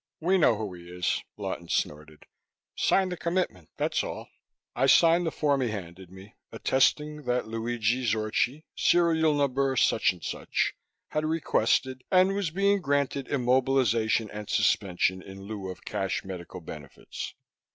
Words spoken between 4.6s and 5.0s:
I